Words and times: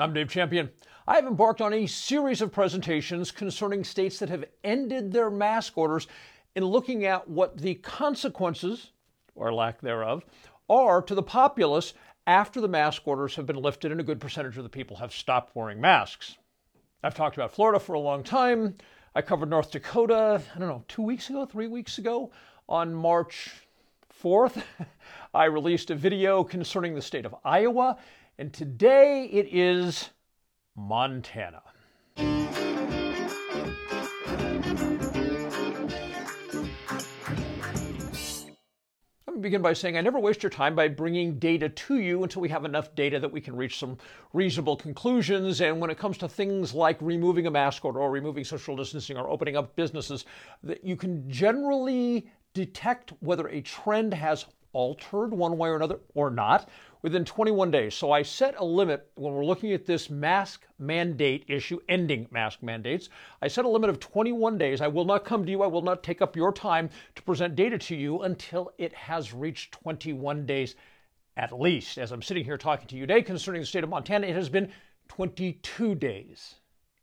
I'm 0.00 0.14
Dave 0.14 0.30
Champion. 0.30 0.70
I 1.06 1.16
have 1.16 1.26
embarked 1.26 1.60
on 1.60 1.74
a 1.74 1.86
series 1.86 2.40
of 2.40 2.52
presentations 2.52 3.30
concerning 3.30 3.84
states 3.84 4.18
that 4.18 4.30
have 4.30 4.46
ended 4.64 5.12
their 5.12 5.28
mask 5.28 5.76
orders 5.76 6.06
and 6.56 6.64
looking 6.64 7.04
at 7.04 7.28
what 7.28 7.58
the 7.58 7.74
consequences, 7.74 8.92
or 9.34 9.52
lack 9.52 9.82
thereof, 9.82 10.24
are 10.70 11.02
to 11.02 11.14
the 11.14 11.22
populace 11.22 11.92
after 12.26 12.62
the 12.62 12.68
mask 12.68 13.06
orders 13.06 13.34
have 13.36 13.44
been 13.44 13.56
lifted 13.56 13.92
and 13.92 14.00
a 14.00 14.04
good 14.04 14.20
percentage 14.20 14.56
of 14.56 14.62
the 14.62 14.70
people 14.70 14.96
have 14.96 15.12
stopped 15.12 15.54
wearing 15.54 15.80
masks. 15.80 16.38
I've 17.02 17.14
talked 17.14 17.36
about 17.36 17.52
Florida 17.52 17.78
for 17.78 17.92
a 17.92 18.00
long 18.00 18.22
time. 18.22 18.76
I 19.14 19.20
covered 19.20 19.50
North 19.50 19.70
Dakota, 19.70 20.40
I 20.54 20.58
don't 20.58 20.68
know, 20.68 20.84
two 20.88 21.02
weeks 21.02 21.28
ago, 21.28 21.44
three 21.44 21.66
weeks 21.66 21.98
ago. 21.98 22.30
On 22.68 22.94
March 22.94 23.50
4th, 24.22 24.62
I 25.34 25.44
released 25.44 25.90
a 25.90 25.94
video 25.94 26.42
concerning 26.42 26.94
the 26.94 27.02
state 27.02 27.26
of 27.26 27.34
Iowa 27.44 27.98
and 28.40 28.54
today 28.54 29.28
it 29.30 29.48
is 29.52 30.08
Montana. 30.74 31.60
Let 39.26 39.36
me 39.36 39.42
begin 39.42 39.60
by 39.60 39.74
saying 39.74 39.98
I 39.98 40.00
never 40.00 40.18
waste 40.18 40.42
your 40.42 40.48
time 40.48 40.74
by 40.74 40.88
bringing 40.88 41.38
data 41.38 41.68
to 41.68 41.98
you 41.98 42.22
until 42.22 42.40
we 42.40 42.48
have 42.48 42.64
enough 42.64 42.94
data 42.94 43.20
that 43.20 43.30
we 43.30 43.42
can 43.42 43.54
reach 43.54 43.78
some 43.78 43.98
reasonable 44.32 44.76
conclusions. 44.76 45.60
And 45.60 45.78
when 45.78 45.90
it 45.90 45.98
comes 45.98 46.16
to 46.18 46.28
things 46.28 46.72
like 46.72 46.96
removing 47.02 47.46
a 47.46 47.50
mask 47.50 47.84
order 47.84 48.00
or 48.00 48.10
removing 48.10 48.44
social 48.44 48.74
distancing 48.74 49.18
or 49.18 49.28
opening 49.28 49.58
up 49.58 49.76
businesses, 49.76 50.24
that 50.62 50.82
you 50.82 50.96
can 50.96 51.30
generally 51.30 52.30
detect 52.54 53.12
whether 53.20 53.48
a 53.48 53.60
trend 53.60 54.14
has 54.14 54.46
altered 54.72 55.34
one 55.34 55.58
way 55.58 55.68
or 55.68 55.76
another 55.76 56.00
or 56.14 56.30
not 56.30 56.68
within 57.02 57.24
21 57.24 57.70
days. 57.70 57.94
So 57.94 58.12
I 58.12 58.22
set 58.22 58.58
a 58.58 58.64
limit 58.64 59.10
when 59.14 59.32
we're 59.32 59.44
looking 59.44 59.72
at 59.72 59.86
this 59.86 60.10
mask 60.10 60.66
mandate 60.78 61.44
issue, 61.48 61.78
ending 61.88 62.26
mask 62.30 62.62
mandates. 62.62 63.08
I 63.42 63.48
set 63.48 63.64
a 63.64 63.68
limit 63.68 63.90
of 63.90 64.00
21 64.00 64.58
days. 64.58 64.80
I 64.80 64.88
will 64.88 65.04
not 65.04 65.24
come 65.24 65.44
to 65.44 65.50
you, 65.50 65.62
I 65.62 65.66
will 65.66 65.82
not 65.82 66.02
take 66.02 66.22
up 66.22 66.36
your 66.36 66.52
time 66.52 66.90
to 67.14 67.22
present 67.22 67.56
data 67.56 67.78
to 67.78 67.96
you 67.96 68.22
until 68.22 68.72
it 68.78 68.92
has 68.92 69.32
reached 69.32 69.72
21 69.72 70.46
days 70.46 70.74
at 71.36 71.58
least. 71.58 71.98
As 71.98 72.12
I'm 72.12 72.22
sitting 72.22 72.44
here 72.44 72.58
talking 72.58 72.86
to 72.88 72.96
you 72.96 73.06
today 73.06 73.22
concerning 73.22 73.62
the 73.62 73.66
state 73.66 73.84
of 73.84 73.90
Montana, 73.90 74.26
it 74.26 74.34
has 74.34 74.48
been 74.48 74.70
22 75.08 75.94
days. 75.94 76.56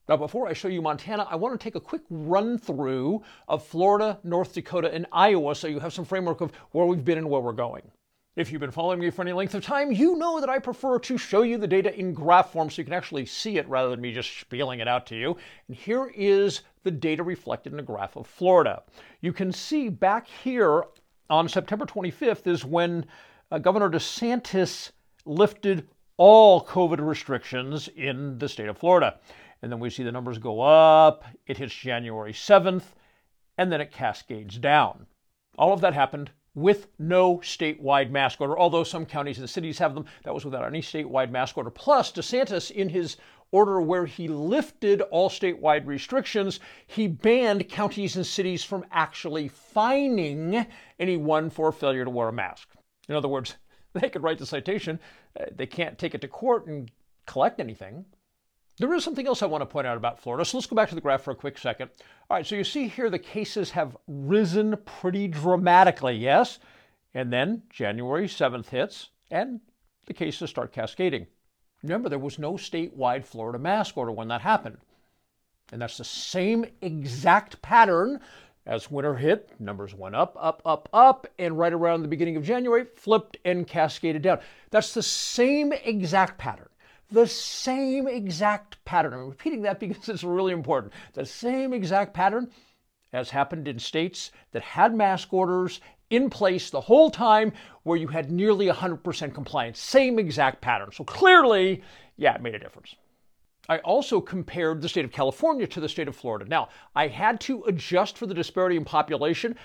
Now, 0.07 0.16
before 0.16 0.47
I 0.47 0.53
show 0.53 0.69
you 0.69 0.81
Montana, 0.81 1.27
I 1.29 1.35
want 1.35 1.59
to 1.59 1.63
take 1.63 1.75
a 1.75 1.81
quick 1.81 2.03
run 2.09 2.57
through 2.57 3.23
of 3.50 3.66
Florida, 3.66 4.19
North 4.23 4.53
Dakota, 4.53 4.94
and 4.94 5.05
Iowa 5.11 5.53
so 5.53 5.67
you 5.67 5.79
have 5.79 5.94
some 5.94 6.05
framework 6.05 6.39
of 6.39 6.53
where 6.72 6.85
we've 6.85 7.03
been 7.03 7.17
and 7.17 7.29
where 7.29 7.41
we're 7.41 7.52
going. 7.52 7.91
If 8.38 8.52
you've 8.52 8.61
been 8.61 8.69
following 8.69 8.99
me 8.99 9.09
for 9.09 9.23
any 9.23 9.33
length 9.33 9.55
of 9.55 9.63
time, 9.63 9.91
you 9.91 10.16
know 10.16 10.39
that 10.39 10.47
I 10.47 10.59
prefer 10.59 10.99
to 10.99 11.17
show 11.17 11.41
you 11.41 11.57
the 11.57 11.67
data 11.67 11.99
in 11.99 12.13
graph 12.13 12.52
form 12.52 12.69
so 12.69 12.79
you 12.79 12.83
can 12.83 12.94
actually 12.94 13.25
see 13.25 13.57
it 13.57 13.67
rather 13.67 13.89
than 13.89 13.99
me 13.99 14.13
just 14.13 14.39
spieling 14.39 14.79
it 14.79 14.88
out 14.88 15.07
to 15.07 15.16
you. 15.16 15.35
And 15.67 15.75
here 15.75 16.11
is 16.13 16.61
the 16.83 16.91
data 16.91 17.23
reflected 17.23 17.73
in 17.73 17.79
a 17.79 17.83
graph 17.83 18.16
of 18.16 18.27
Florida. 18.27 18.83
You 19.21 19.33
can 19.33 19.52
see 19.52 19.89
back 19.89 20.27
here 20.27 20.83
on 21.31 21.49
September 21.49 21.88
25th 21.88 22.45
is 22.45 22.63
when 22.63 23.07
uh, 23.49 23.57
Governor 23.57 23.89
DeSantis 23.89 24.91
lifted 25.25 25.89
all 26.17 26.63
COVID 26.63 26.99
restrictions 26.99 27.88
in 27.95 28.38
the 28.38 28.47
state 28.47 28.69
of 28.69 28.77
Florida. 28.77 29.17
And 29.63 29.72
then 29.72 29.79
we 29.79 29.89
see 29.89 30.03
the 30.03 30.11
numbers 30.11 30.38
go 30.38 30.61
up, 30.61 31.25
it 31.47 31.57
hits 31.57 31.73
January 31.73 32.33
7th, 32.33 32.83
and 33.57 33.72
then 33.72 33.81
it 33.81 33.91
cascades 33.91 34.59
down. 34.59 35.07
All 35.57 35.73
of 35.73 35.81
that 35.81 35.95
happened 35.95 36.29
with 36.58 36.88
no 36.97 37.38
statewide 37.38 38.09
mask 38.09 38.41
order, 38.41 38.58
although 38.58 38.83
some 38.83 39.05
counties 39.05 39.38
and 39.38 39.47
cities 39.47 39.77
have 39.77 39.94
them. 39.94 40.05
That 40.23 40.33
was 40.33 40.44
without 40.44 40.66
any 40.66 40.81
statewide 40.81 41.30
mask 41.30 41.55
order. 41.55 41.69
Plus, 41.69 42.11
DeSantis, 42.11 42.72
in 42.72 42.89
his 42.89 43.17
order 43.52 43.80
where 43.80 44.08
he 44.08 44.27
lifted 44.27 45.02
all 45.02 45.30
statewide 45.30 45.85
restrictions, 45.85 46.59
he 46.88 47.08
banned 47.08 47.69
counties 47.69 48.16
and 48.16 48.25
cities 48.25 48.63
from 48.63 48.83
actually 48.91 49.47
fining 49.47 50.66
anyone 51.00 51.51
for 51.51 51.72
failure 51.72 52.03
to 52.03 52.09
wear 52.09 52.29
a 52.29 52.34
mask. 52.34 52.69
In 53.07 53.13
other 53.13 53.28
words, 53.28 53.56
they 53.94 54.09
could 54.09 54.24
write 54.24 54.39
the 54.39 54.45
citation, 54.47 55.00
uh, 55.39 55.45
they 55.56 55.68
can't 55.68 56.00
take 56.00 56.16
it 56.16 56.22
to 56.22 56.28
court 56.28 56.66
and 56.66 56.89
collect 57.28 57.59
anything. 57.59 58.03
There 58.79 58.93
is 58.93 59.03
something 59.03 59.25
else 59.25 59.41
I 59.41 59.47
want 59.47 59.63
to 59.63 59.65
point 59.65 59.88
out 59.88 59.97
about 59.97 60.19
Florida, 60.19 60.45
so 60.45 60.55
let's 60.55 60.67
go 60.67 60.75
back 60.75 60.89
to 60.89 60.95
the 60.95 61.01
graph 61.01 61.23
for 61.23 61.31
a 61.31 61.35
quick 61.35 61.57
second. 61.57 61.89
All 62.29 62.38
right, 62.38 62.45
so 62.45 62.55
you 62.55 62.63
see 62.63 62.88
here 62.88 63.09
the 63.09 63.17
cases 63.17 63.71
have 63.71 63.97
risen 64.07 64.77
pretty 64.85 65.27
dramatically, 65.27 66.15
yes? 66.15 66.59
And 67.15 67.33
then 67.33 67.63
January 67.71 68.27
7th 68.27 68.69
hits, 68.69 69.09
and 69.31 69.61
the 70.05 70.13
cases 70.13 70.51
start 70.51 70.73
cascading. 70.73 71.25
Remember, 71.81 72.07
there 72.07 72.19
was 72.19 72.38
no 72.38 72.53
statewide 72.53 73.25
Florida 73.25 73.57
mask 73.57 73.97
order 73.97 74.11
when 74.11 74.27
that 74.27 74.41
happened. 74.41 74.77
And 75.71 75.81
that's 75.81 75.97
the 75.97 76.03
same 76.03 76.63
exact 76.81 77.59
pattern 77.63 78.19
as 78.67 78.91
winter 78.91 79.15
hit. 79.15 79.59
Numbers 79.59 79.95
went 79.95 80.15
up, 80.15 80.38
up, 80.39 80.61
up, 80.65 80.88
up, 80.94 81.25
and 81.39 81.57
right 81.57 81.73
around 81.73 82.03
the 82.03 82.07
beginning 82.07 82.35
of 82.35 82.44
January, 82.44 82.85
flipped 82.95 83.38
and 83.44 83.65
cascaded 83.65 84.21
down. 84.21 84.39
That's 84.69 84.94
the 84.94 85.01
same 85.01 85.73
exact 85.73 86.38
pattern 86.38 86.69
the 87.09 87.28
same 87.28 88.07
exact 88.07 88.84
pattern. 88.85 89.13
I'm 89.13 89.29
repeating 89.29 89.62
that 89.63 89.79
because 89.79 90.09
it's 90.09 90.23
really 90.23 90.53
important. 90.53 90.94
The 91.13 91.25
same 91.25 91.73
exact 91.73 92.13
pattern 92.13 92.50
as 93.13 93.29
happened 93.29 93.68
in 93.68 93.79
states 93.79 94.31
that 94.51 94.62
had 94.62 94.94
mask 94.94 95.34
orders 95.34 95.79
in 96.09 96.29
place 96.29 96.69
the 96.69 96.81
whole 96.81 97.09
time 97.09 97.53
where 97.84 97.97
you 97.97 98.07
had 98.07 98.31
nearly 98.31 98.68
100% 98.68 99.34
compliance. 99.34 99.79
Same 99.79 100.19
exact 100.19 100.62
pattern. 100.62 100.91
So 100.91 101.03
clearly, 101.03 101.84
yeah, 102.18 102.35
it 102.35 102.41
made 102.41 102.56
a 102.56 102.59
difference. 102.59 102.95
I 103.69 103.79
also 103.79 104.22
compared 104.22 104.81
the 104.81 104.89
state 104.89 105.03
of 105.03 105.12
California 105.12 105.68
to 105.68 105.81
the 105.81 105.89
state 105.89 106.07
of 106.07 106.16
Florida. 106.16 106.45
Now, 106.45 106.69
I 106.95 107.07
had 107.07 107.39
to 107.41 107.63
adjust 107.63 108.18
for 108.18 108.25
the 108.25 108.34
disparity 108.34 108.78
in 108.78 108.85
population. 108.85 109.57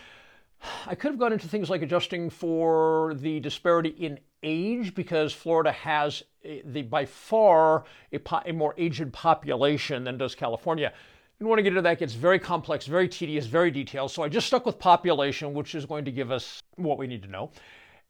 I 0.87 0.95
could 0.95 1.13
have 1.13 1.21
gone 1.21 1.33
into 1.33 1.49
things 1.49 1.71
like 1.71 1.83
adjusting 1.83 2.31
for 2.31 3.15
the 3.15 3.41
disparity 3.41 3.91
in 3.91 4.19
age 4.43 4.95
because 4.95 5.33
Florida 5.33 5.73
has 5.73 6.23
eh, 6.45 6.61
the 6.65 6.83
by 6.83 7.05
far 7.05 7.85
a, 8.13 8.19
po- 8.19 8.43
a, 8.45 8.53
more 8.53 8.75
aged 8.77 9.13
population 9.13 10.05
than 10.05 10.19
does 10.19 10.35
California. 10.35 10.93
And 11.39 11.49
want 11.49 11.59
to 11.59 11.63
get 11.63 11.71
into 11.71 11.83
that 11.83 11.95
it 11.95 11.99
gets 11.99 12.15
very 12.15 12.39
complex, 12.39 12.87
very 12.87 13.09
tedious, 13.09 13.47
very 13.47 13.71
detailed. 13.71 14.13
So 14.13 14.23
I 14.23 14.29
just 14.29 14.47
stuck 14.47 14.65
with 14.65 14.79
population, 14.79 15.55
which 15.55 15.75
is 15.75 15.87
going 15.87 16.05
to 16.05 16.13
give 16.13 16.31
us 16.31 16.63
what 16.77 16.99
we 16.99 17.07
need 17.07 17.23
to 17.23 17.29
know. 17.29 17.51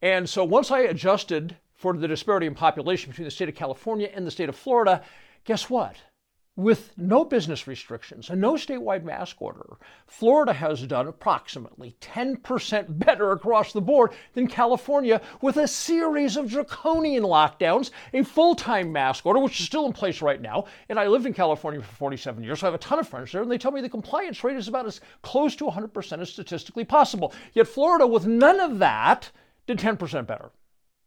And 0.01 0.29
so 0.29 0.43
once 0.43 0.69
I 0.69 0.81
adjusted 0.81 1.57
for 1.73 1.97
the 1.97 2.07
disparity 2.07 2.45
in 2.45 2.55
population 2.55 3.09
between 3.09 3.25
the 3.25 3.31
state 3.31 3.49
of 3.49 3.55
California 3.55 4.09
and 4.13 4.27
the 4.27 4.31
state 4.31 4.49
of 4.49 4.55
Florida, 4.55 5.03
guess 5.45 5.69
what? 5.69 5.95
With 6.55 6.91
no 6.97 7.25
business 7.25 7.67
restrictions 7.67 8.29
and 8.29 8.39
no 8.39 8.53
statewide 8.53 9.03
mask 9.03 9.41
order, 9.41 9.77
Florida 10.05 10.53
has 10.53 10.85
done 10.85 11.07
approximately 11.07 11.95
10% 11.99 12.99
better 12.99 13.31
across 13.31 13.73
the 13.73 13.81
board 13.81 14.11
than 14.33 14.47
California 14.47 15.19
with 15.41 15.57
a 15.57 15.67
series 15.67 16.37
of 16.37 16.49
draconian 16.49 17.23
lockdowns, 17.23 17.89
a 18.13 18.23
full 18.23 18.53
time 18.53 18.91
mask 18.91 19.25
order, 19.25 19.39
which 19.39 19.59
is 19.59 19.65
still 19.65 19.87
in 19.87 19.93
place 19.93 20.21
right 20.21 20.41
now. 20.41 20.65
And 20.89 20.99
I 20.99 21.07
lived 21.07 21.25
in 21.25 21.33
California 21.33 21.81
for 21.81 21.95
47 21.95 22.43
years, 22.43 22.59
so 22.59 22.67
I 22.67 22.71
have 22.71 22.79
a 22.79 22.83
ton 22.83 22.99
of 22.99 23.07
friends 23.07 23.31
there, 23.31 23.41
and 23.41 23.51
they 23.51 23.57
tell 23.57 23.71
me 23.71 23.81
the 23.81 23.89
compliance 23.89 24.43
rate 24.43 24.57
is 24.57 24.67
about 24.67 24.85
as 24.85 25.01
close 25.23 25.55
to 25.55 25.65
100% 25.65 26.19
as 26.19 26.29
statistically 26.29 26.85
possible. 26.85 27.33
Yet 27.53 27.67
Florida, 27.67 28.05
with 28.05 28.27
none 28.27 28.59
of 28.59 28.77
that, 28.79 29.31
did 29.65 29.79
10% 29.79 30.27
better. 30.27 30.51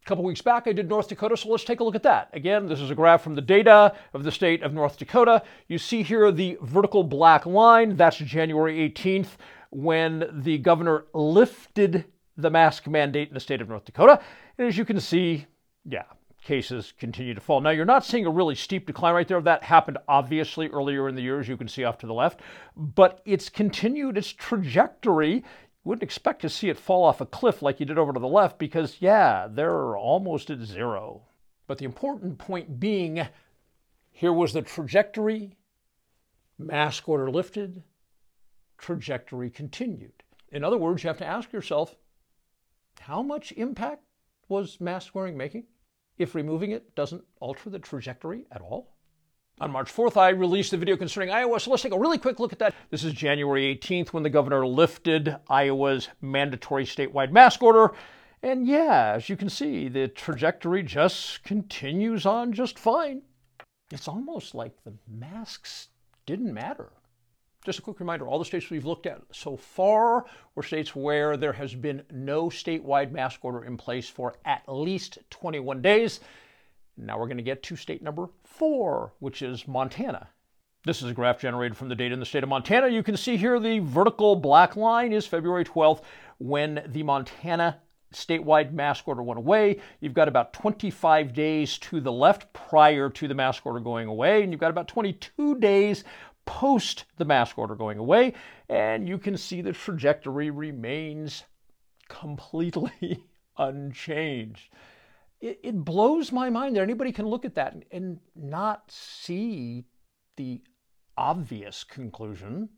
A 0.06 0.08
couple 0.08 0.22
weeks 0.22 0.40
back, 0.40 0.68
I 0.68 0.72
did 0.72 0.88
North 0.88 1.08
Dakota, 1.08 1.36
so 1.36 1.48
let's 1.48 1.64
take 1.64 1.80
a 1.80 1.84
look 1.84 1.96
at 1.96 2.04
that. 2.04 2.30
Again, 2.32 2.68
this 2.68 2.80
is 2.80 2.92
a 2.92 2.94
graph 2.94 3.22
from 3.22 3.34
the 3.34 3.40
data 3.40 3.92
of 4.14 4.22
the 4.22 4.30
state 4.30 4.62
of 4.62 4.72
North 4.72 4.98
Dakota. 4.98 5.42
You 5.66 5.78
see 5.78 6.04
here 6.04 6.30
the 6.30 6.56
vertical 6.62 7.02
black 7.02 7.44
line. 7.44 7.96
That's 7.96 8.16
January 8.18 8.88
18th 8.88 9.30
when 9.70 10.30
the 10.32 10.58
governor 10.58 11.06
lifted 11.12 12.04
the 12.36 12.50
mask 12.50 12.86
mandate 12.86 13.26
in 13.26 13.34
the 13.34 13.40
state 13.40 13.60
of 13.60 13.68
North 13.68 13.84
Dakota. 13.84 14.20
And 14.58 14.68
as 14.68 14.78
you 14.78 14.84
can 14.84 15.00
see, 15.00 15.46
yeah, 15.84 16.04
cases 16.40 16.94
continue 16.96 17.34
to 17.34 17.40
fall. 17.40 17.60
Now, 17.60 17.70
you're 17.70 17.84
not 17.84 18.04
seeing 18.04 18.26
a 18.26 18.30
really 18.30 18.54
steep 18.54 18.86
decline 18.86 19.12
right 19.12 19.26
there. 19.26 19.40
That 19.40 19.64
happened 19.64 19.98
obviously 20.06 20.68
earlier 20.68 21.08
in 21.08 21.16
the 21.16 21.22
year, 21.22 21.40
as 21.40 21.48
you 21.48 21.56
can 21.56 21.66
see 21.66 21.82
off 21.82 21.98
to 21.98 22.06
the 22.06 22.14
left, 22.14 22.42
but 22.76 23.22
it's 23.24 23.48
continued 23.48 24.16
its 24.16 24.32
trajectory 24.32 25.42
wouldn't 25.86 26.02
expect 26.02 26.42
to 26.42 26.48
see 26.48 26.68
it 26.68 26.76
fall 26.76 27.04
off 27.04 27.20
a 27.20 27.26
cliff 27.26 27.62
like 27.62 27.78
you 27.78 27.86
did 27.86 27.96
over 27.96 28.12
to 28.12 28.18
the 28.18 28.26
left 28.26 28.58
because, 28.58 28.96
yeah, 28.98 29.46
they're 29.48 29.96
almost 29.96 30.50
at 30.50 30.60
zero. 30.60 31.22
But 31.68 31.78
the 31.78 31.84
important 31.84 32.38
point 32.38 32.80
being 32.80 33.24
here 34.10 34.32
was 34.32 34.52
the 34.52 34.62
trajectory, 34.62 35.56
mask 36.58 37.08
order 37.08 37.30
lifted, 37.30 37.84
trajectory 38.78 39.48
continued. 39.48 40.24
In 40.50 40.64
other 40.64 40.76
words, 40.76 41.04
you 41.04 41.08
have 41.08 41.18
to 41.18 41.26
ask 41.26 41.52
yourself 41.52 41.94
how 42.98 43.22
much 43.22 43.52
impact 43.52 44.02
was 44.48 44.80
mask 44.80 45.14
wearing 45.14 45.36
making 45.36 45.66
if 46.18 46.34
removing 46.34 46.72
it 46.72 46.96
doesn't 46.96 47.24
alter 47.38 47.70
the 47.70 47.78
trajectory 47.78 48.44
at 48.50 48.60
all? 48.60 48.95
On 49.58 49.70
March 49.70 49.90
4th, 49.90 50.18
I 50.18 50.28
released 50.28 50.70
the 50.70 50.76
video 50.76 50.98
concerning 50.98 51.30
Iowa, 51.30 51.58
so 51.58 51.70
let's 51.70 51.82
take 51.82 51.94
a 51.94 51.98
really 51.98 52.18
quick 52.18 52.38
look 52.38 52.52
at 52.52 52.58
that. 52.58 52.74
This 52.90 53.04
is 53.04 53.14
January 53.14 53.74
18th 53.74 54.08
when 54.08 54.22
the 54.22 54.28
governor 54.28 54.66
lifted 54.66 55.34
Iowa's 55.48 56.10
mandatory 56.20 56.84
statewide 56.84 57.30
mask 57.30 57.62
order. 57.62 57.94
And 58.42 58.66
yeah, 58.66 59.14
as 59.16 59.30
you 59.30 59.36
can 59.36 59.48
see, 59.48 59.88
the 59.88 60.08
trajectory 60.08 60.82
just 60.82 61.42
continues 61.42 62.26
on 62.26 62.52
just 62.52 62.78
fine. 62.78 63.22
it's 63.90 64.08
almost 64.08 64.54
like 64.54 64.84
the 64.84 64.92
masks 65.08 65.88
didn't 66.26 66.52
matter. 66.52 66.92
Just 67.64 67.78
a 67.78 67.82
quick 67.82 67.98
reminder 67.98 68.28
all 68.28 68.38
the 68.38 68.44
states 68.44 68.68
we've 68.68 68.84
looked 68.84 69.06
at 69.06 69.22
so 69.32 69.56
far 69.56 70.26
were 70.54 70.62
states 70.62 70.94
where 70.94 71.38
there 71.38 71.54
has 71.54 71.74
been 71.74 72.02
no 72.12 72.50
statewide 72.50 73.10
mask 73.10 73.42
order 73.42 73.64
in 73.64 73.78
place 73.78 74.06
for 74.06 74.34
at 74.44 74.64
least 74.68 75.18
21 75.30 75.80
days. 75.80 76.20
Now 76.96 77.18
we're 77.18 77.26
going 77.26 77.36
to 77.36 77.42
get 77.42 77.62
to 77.64 77.76
state 77.76 78.02
number 78.02 78.28
four, 78.44 79.12
which 79.18 79.42
is 79.42 79.68
Montana. 79.68 80.28
This 80.84 81.02
is 81.02 81.10
a 81.10 81.14
graph 81.14 81.40
generated 81.40 81.76
from 81.76 81.88
the 81.88 81.94
data 81.94 82.14
in 82.14 82.20
the 82.20 82.26
state 82.26 82.42
of 82.42 82.48
Montana. 82.48 82.88
You 82.88 83.02
can 83.02 83.16
see 83.16 83.36
here 83.36 83.58
the 83.58 83.80
vertical 83.80 84.36
black 84.36 84.76
line 84.76 85.12
is 85.12 85.26
February 85.26 85.64
12th 85.64 86.02
when 86.38 86.82
the 86.86 87.02
Montana 87.02 87.80
statewide 88.14 88.72
mask 88.72 89.08
order 89.08 89.22
went 89.22 89.38
away. 89.38 89.80
You've 90.00 90.14
got 90.14 90.28
about 90.28 90.52
25 90.52 91.32
days 91.34 91.76
to 91.78 92.00
the 92.00 92.12
left 92.12 92.52
prior 92.52 93.10
to 93.10 93.28
the 93.28 93.34
mask 93.34 93.66
order 93.66 93.80
going 93.80 94.06
away, 94.06 94.42
and 94.42 94.52
you've 94.52 94.60
got 94.60 94.70
about 94.70 94.88
22 94.88 95.58
days 95.58 96.04
post 96.44 97.04
the 97.16 97.24
mask 97.24 97.58
order 97.58 97.74
going 97.74 97.98
away. 97.98 98.32
And 98.68 99.08
you 99.08 99.18
can 99.18 99.36
see 99.36 99.60
the 99.60 99.72
trajectory 99.72 100.50
remains 100.50 101.44
completely 102.08 103.24
unchanged. 103.58 104.68
It, 105.40 105.60
it, 105.62 105.84
blows 105.84 106.32
my 106.32 106.48
mind 106.48 106.76
that 106.76 106.82
anybody 106.82 107.12
can 107.12 107.26
look 107.26 107.44
at 107.44 107.54
that 107.56 107.74
and, 107.74 107.84
and 107.92 108.18
not 108.34 108.90
see 108.90 109.84
the 110.36 110.62
obvious 111.16 111.84
conclusion. 111.84 112.68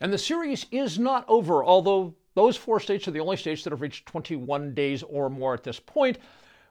And 0.00 0.12
the 0.12 0.18
series 0.18 0.66
is 0.70 0.98
not 0.98 1.24
over, 1.26 1.64
although 1.64 2.14
those 2.34 2.56
four 2.56 2.80
states 2.80 3.08
are 3.08 3.12
the 3.12 3.20
only 3.20 3.38
states 3.38 3.64
that 3.64 3.72
have 3.72 3.80
reached 3.80 4.06
21 4.06 4.74
days 4.74 5.02
or 5.02 5.30
more 5.30 5.54
at 5.54 5.64
this 5.64 5.80
point. 5.80 6.18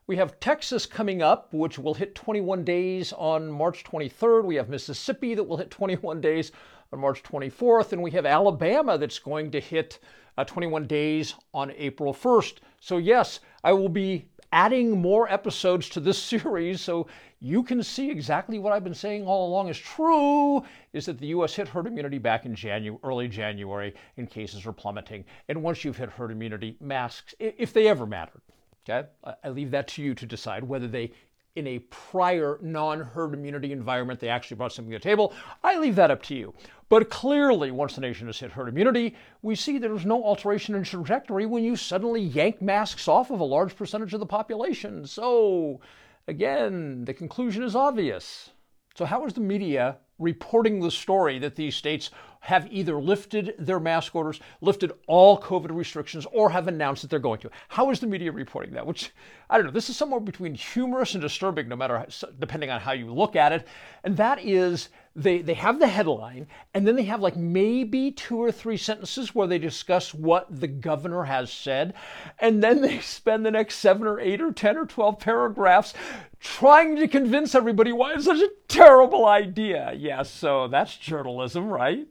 We 0.08 0.16
have 0.18 0.40
Texas 0.40 0.86
coming 0.86 1.24
up, 1.24 1.52
which 1.52 1.80
will 1.80 1.96
hit 1.96 2.14
21 2.14 2.64
days 2.64 3.12
on 3.14 3.52
March 3.52 3.84
23rd. 3.84 4.46
We 4.46 4.56
have 4.56 4.70
Mississippi 4.70 5.34
that 5.34 5.44
will 5.44 5.58
hit 5.58 5.72
21 5.72 6.22
days 6.22 6.52
on 6.94 7.00
March 7.00 7.24
24th. 7.24 7.94
And 7.94 8.04
we 8.04 8.12
have 8.12 8.28
Alabama 8.28 9.00
that's 9.00 9.18
going 9.18 9.50
to 9.50 9.60
hit 9.60 9.98
uh, 10.38 10.44
21 10.44 10.86
days 10.86 11.34
on 11.56 11.72
April 11.72 12.14
1st. 12.14 12.58
So, 12.80 12.98
yes, 12.98 13.40
I 13.64 13.74
will 13.74 13.90
be 13.90 14.28
adding 14.56 15.02
more 15.02 15.30
episodes 15.30 15.90
to 15.90 16.00
this 16.00 16.18
series 16.34 16.80
so 16.80 17.06
you 17.42 17.62
can 17.62 17.84
see 17.84 18.10
exactly 18.10 18.58
what 18.58 18.72
I've 18.72 18.86
been 18.86 18.96
saying 18.96 19.28
all 19.28 19.50
along 19.50 19.68
is 19.68 19.78
true 19.78 20.64
is 20.94 21.06
that 21.06 21.20
the 21.20 21.28
US 21.28 21.54
hit 21.54 21.68
herd 21.68 21.86
immunity 21.86 22.18
back 22.18 22.46
in 22.46 22.56
January, 22.56 22.98
early 23.04 23.28
January 23.28 23.94
and 24.16 24.30
cases 24.30 24.66
are 24.66 24.72
plummeting. 24.72 25.26
And 25.50 25.62
once 25.62 25.84
you've 25.84 25.98
hit 25.98 26.10
herd 26.10 26.32
immunity, 26.32 26.78
masks, 26.80 27.36
if 27.38 27.74
they 27.74 27.90
ever 27.90 28.06
mattered, 28.06 28.42
okay, 28.90 29.08
I 29.44 29.50
leave 29.50 29.72
that 29.72 29.90
to 29.90 30.02
you 30.02 30.16
to 30.16 30.26
decide 30.26 30.64
whether 30.64 30.88
they 30.88 31.12
in 31.56 31.68
a 31.68 31.80
prior 31.80 32.60
non 32.62 33.02
herd 33.02 33.34
immunity 33.34 33.72
environment, 33.72 34.20
they 34.20 34.30
actually 34.30 34.58
brought 34.58 34.74
something 34.74 34.92
to 34.92 34.98
the 34.98 35.04
table. 35.04 35.34
I 35.64 35.78
leave 35.80 35.96
that 35.96 36.12
up 36.12 36.22
to 36.24 36.36
you. 36.36 36.54
But 36.88 37.10
clearly, 37.10 37.72
once 37.72 37.96
the 37.96 38.02
nation 38.02 38.28
has 38.28 38.40
hit 38.40 38.52
herd 38.52 38.70
immunity, 38.70 39.16
we 39.42 39.56
see 39.56 39.78
there's 39.78 40.06
no 40.06 40.24
alteration 40.24 40.76
in 40.76 40.84
trajectory 40.84 41.46
when 41.46 41.64
you 41.64 41.76
suddenly 41.76 42.22
yank 42.22 42.62
masks 42.62 43.08
off 43.08 43.32
of 43.32 43.40
a 43.40 43.46
large 43.46 43.76
percentage 43.76 44.14
of 44.14 44.20
the 44.20 44.26
population. 44.26 45.08
So, 45.08 45.82
again, 46.28 47.06
the 47.06 47.14
conclusion 47.14 47.64
is 47.64 47.76
obvious. 47.76 48.52
So, 48.96 49.06
how 49.06 49.26
is 49.26 49.34
the 49.34 49.42
media 49.42 49.98
reporting 50.20 50.80
the 50.80 50.92
story 50.92 51.40
that 51.40 51.56
these 51.56 51.76
states 51.76 52.10
have 52.40 52.72
either 52.72 53.00
lifted 53.00 53.56
their 53.58 53.80
mask 53.80 54.16
orders, 54.16 54.40
lifted 54.62 54.92
all 55.08 55.40
COVID 55.40 55.76
restrictions, 55.76 56.26
or 56.32 56.52
have 56.52 56.68
announced 56.68 57.02
that 57.02 57.10
they're 57.10 57.20
going 57.20 57.40
to. 57.40 57.50
How 57.70 57.90
is 57.90 58.00
the 58.00 58.08
media 58.08 58.32
reporting 58.32 58.74
that? 58.74 58.86
Which, 58.86 59.12
I 59.50 59.58
don't 59.58 59.66
know, 59.66 59.72
this 59.72 59.90
is 59.90 59.98
somewhere 59.98 60.20
between 60.20 60.54
humorous 60.54 61.16
and 61.16 61.22
disturbing, 61.22 61.68
no 61.68 61.76
matter, 61.76 62.06
depending 62.40 62.70
on 62.70 62.80
how 62.80 62.92
you 62.92 63.12
look 63.12 63.36
at 63.36 63.52
it. 63.52 63.68
And 64.04 64.16
that 64.18 64.40
is 64.46 64.90
they, 65.16 65.42
they 65.42 65.54
have 65.54 65.80
the 65.80 65.88
headline, 65.88 66.48
and 66.74 66.86
then 66.86 66.96
they 66.98 67.04
have 67.04 67.22
like 67.22 67.38
maybe 67.38 68.12
two 68.12 68.38
or 68.38 68.52
three 68.52 68.76
sentences 68.76 69.34
where 69.34 69.48
they 69.48 69.58
discuss 69.58 70.14
what 70.14 70.48
the 70.60 70.68
governor 70.68 71.24
has 71.24 71.52
said. 71.52 71.94
And 72.40 72.62
then 72.62 72.82
they 72.82 73.00
spend 73.00 73.46
the 73.46 73.52
next 73.52 73.76
seven 73.76 74.08
or 74.08 74.20
eight 74.20 74.42
or 74.42 74.52
10 74.52 74.78
or 74.78 74.86
12 74.86 75.20
paragraphs 75.20 75.94
trying 76.40 76.98
to 76.98 77.08
convince 77.08 77.56
everybody 77.56 77.94
why 77.94 78.14
it's 78.14 78.26
such 78.26 78.42
a 78.42 78.52
terrible 78.68 79.26
idea. 79.26 79.94
Yes, 79.96 80.30
so 80.30 80.68
that's 80.68 80.98
journalism, 80.98 81.70
right? 81.70 82.08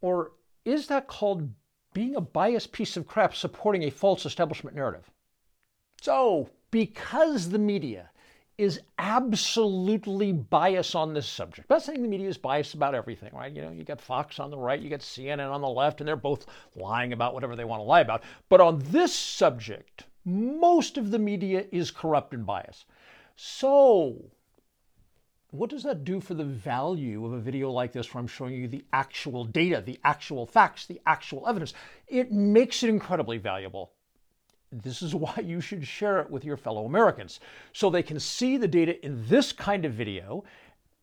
Or 0.00 0.32
is 0.64 0.86
that 0.86 1.08
called 1.08 1.50
being 1.94 2.14
a 2.14 2.20
biased 2.20 2.70
piece 2.70 2.96
of 2.96 3.08
crap 3.08 3.34
supporting 3.34 3.82
a 3.82 3.90
false 3.90 4.24
establishment 4.24 4.76
narrative? 4.76 5.10
So, 6.00 6.50
because 6.70 7.48
the 7.48 7.58
media 7.58 8.10
is 8.58 8.80
absolutely 8.98 10.32
biased 10.32 10.96
on 10.96 11.12
this 11.12 11.26
subject. 11.26 11.68
Not 11.68 11.82
saying 11.82 12.00
the 12.00 12.08
media 12.08 12.28
is 12.28 12.38
biased 12.38 12.74
about 12.74 12.94
everything, 12.94 13.30
right? 13.34 13.52
You 13.52 13.62
know, 13.62 13.70
you 13.70 13.84
got 13.84 14.00
Fox 14.00 14.40
on 14.40 14.50
the 14.50 14.56
right, 14.56 14.80
you 14.80 14.88
got 14.88 15.00
CNN 15.00 15.50
on 15.50 15.60
the 15.60 15.68
left, 15.68 16.00
and 16.00 16.08
they're 16.08 16.16
both 16.16 16.46
lying 16.74 17.12
about 17.12 17.34
whatever 17.34 17.54
they 17.54 17.64
want 17.64 17.80
to 17.80 17.84
lie 17.84 18.00
about. 18.00 18.22
But 18.48 18.62
on 18.62 18.78
this 18.78 19.14
subject, 19.14 20.04
most 20.24 20.96
of 20.96 21.10
the 21.10 21.18
media 21.18 21.66
is 21.70 21.90
corrupt 21.90 22.32
and 22.32 22.46
biased. 22.46 22.86
So, 23.36 24.30
what 25.50 25.68
does 25.70 25.82
that 25.82 26.04
do 26.04 26.20
for 26.20 26.34
the 26.34 26.44
value 26.44 27.26
of 27.26 27.32
a 27.32 27.38
video 27.38 27.70
like 27.70 27.92
this 27.92 28.12
where 28.12 28.20
I'm 28.20 28.26
showing 28.26 28.54
you 28.54 28.68
the 28.68 28.84
actual 28.92 29.44
data, 29.44 29.82
the 29.84 30.00
actual 30.02 30.46
facts, 30.46 30.86
the 30.86 31.00
actual 31.06 31.46
evidence? 31.46 31.74
It 32.08 32.32
makes 32.32 32.82
it 32.82 32.88
incredibly 32.88 33.36
valuable. 33.36 33.92
This 34.72 35.02
is 35.02 35.14
why 35.14 35.34
you 35.42 35.60
should 35.60 35.86
share 35.86 36.20
it 36.20 36.30
with 36.30 36.44
your 36.44 36.56
fellow 36.56 36.86
Americans 36.86 37.40
so 37.72 37.90
they 37.90 38.02
can 38.02 38.20
see 38.20 38.56
the 38.56 38.68
data 38.68 39.04
in 39.04 39.26
this 39.28 39.52
kind 39.52 39.84
of 39.84 39.92
video. 39.92 40.44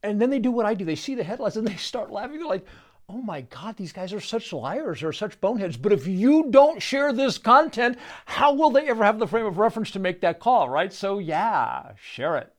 And 0.04 0.22
then 0.22 0.30
they 0.30 0.40
do 0.40 0.52
what 0.52 0.66
I 0.66 0.74
do. 0.74 0.86
They 0.86 0.96
see 0.96 1.16
the 1.16 1.24
headlines 1.24 1.58
and 1.58 1.68
they 1.68 1.76
start 1.76 2.12
laughing. 2.12 2.38
They're 2.38 2.48
like, 2.48 2.66
oh 3.10 3.22
my 3.22 3.42
God, 3.42 3.76
these 3.76 3.94
guys 3.94 4.14
are 4.14 4.22
such 4.22 4.54
liars 4.54 5.04
or 5.04 5.12
such 5.12 5.40
boneheads. 5.42 5.78
But 5.78 5.94
if 5.94 6.08
you 6.08 6.48
don't 6.50 6.82
share 6.82 7.12
this 7.14 7.38
content, 7.38 7.98
how 8.26 8.54
will 8.54 8.70
they 8.70 8.88
ever 8.88 9.04
have 9.04 9.20
the 9.20 9.28
frame 9.28 9.46
of 9.46 9.58
reference 9.58 9.92
to 9.92 10.00
make 10.00 10.22
that 10.22 10.40
call, 10.40 10.70
right? 10.70 10.92
So, 10.92 11.20
yeah, 11.20 11.94
share 11.96 12.38
it. 12.38 12.53